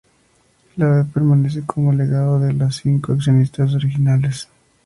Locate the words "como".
1.63-1.93